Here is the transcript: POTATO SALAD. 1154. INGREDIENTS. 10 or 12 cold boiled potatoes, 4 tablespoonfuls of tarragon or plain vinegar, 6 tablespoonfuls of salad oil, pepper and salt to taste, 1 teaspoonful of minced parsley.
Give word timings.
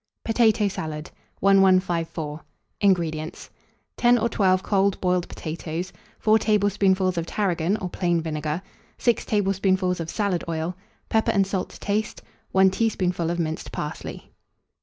POTATO 0.25 0.67
SALAD. 0.67 1.11
1154. 1.41 2.41
INGREDIENTS. 2.81 3.51
10 3.97 4.17
or 4.17 4.29
12 4.29 4.63
cold 4.63 4.99
boiled 4.99 5.29
potatoes, 5.29 5.93
4 6.17 6.39
tablespoonfuls 6.39 7.19
of 7.19 7.27
tarragon 7.27 7.77
or 7.77 7.87
plain 7.87 8.19
vinegar, 8.19 8.63
6 8.97 9.25
tablespoonfuls 9.25 9.99
of 9.99 10.09
salad 10.09 10.43
oil, 10.49 10.75
pepper 11.09 11.29
and 11.29 11.45
salt 11.45 11.69
to 11.69 11.79
taste, 11.79 12.23
1 12.51 12.71
teaspoonful 12.71 13.29
of 13.29 13.37
minced 13.37 13.71
parsley. 13.71 14.31